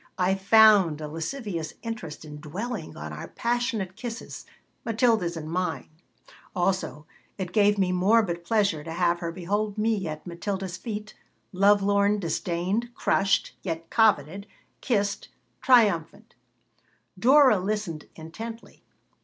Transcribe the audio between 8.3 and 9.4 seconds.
pleasure to have her